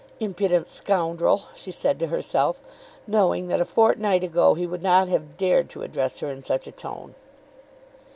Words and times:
"Impudent 0.19 0.67
scoundrel!" 0.67 1.43
she 1.53 1.69
said 1.71 1.99
to 1.99 2.07
herself, 2.07 2.59
knowing 3.05 3.49
that 3.49 3.61
a 3.61 3.65
fortnight 3.65 4.23
ago 4.23 4.55
he 4.55 4.65
would 4.65 4.81
not 4.81 5.07
have 5.07 5.37
dared 5.37 5.69
to 5.69 5.83
address 5.83 6.21
her 6.21 6.31
in 6.31 6.41
such 6.41 6.65
a 6.65 6.71
tone. 6.71 7.13